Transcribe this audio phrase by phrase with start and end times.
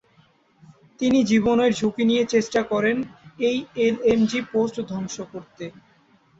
[0.99, 2.97] তিনি জীবনের ঝুঁকি নিয়ে চেষ্টা করেন
[3.41, 3.57] ওই
[3.85, 5.65] এলএমজি পোস্ট ধ্বংস করতে।